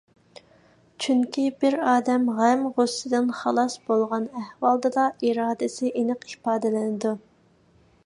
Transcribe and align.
چۈنكى، 1.03 1.43
بىر 1.65 1.77
ئادەم 1.91 2.25
غەم 2.39 2.65
ـ 2.65 2.73
غۇسسىدىن 2.79 3.29
خالاس 3.43 3.77
بولغان 3.91 4.27
ئەھۋالدىلا 4.41 5.07
ئىرادىسى 5.29 5.97
ئېنىق 6.01 6.31
ئىپادىلىنىدۇ. 6.33 7.19